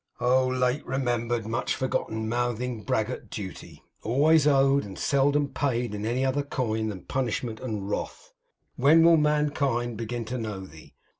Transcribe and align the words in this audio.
Oh, 0.19 0.47
late 0.47 0.83
remembered, 0.83 1.45
much 1.45 1.75
forgotten, 1.75 2.27
mouthing, 2.27 2.81
braggart 2.81 3.29
duty, 3.29 3.83
always 4.01 4.47
owed, 4.47 4.83
and 4.83 4.97
seldom 4.97 5.49
paid 5.49 5.93
in 5.93 6.07
any 6.07 6.25
other 6.25 6.41
coin 6.41 6.89
than 6.89 7.03
punishment 7.03 7.59
and 7.59 7.87
wrath, 7.87 8.33
when 8.77 9.03
will 9.03 9.17
mankind 9.17 9.97
begin 9.97 10.25
to 10.25 10.39
know 10.39 10.61
thee! 10.65 10.95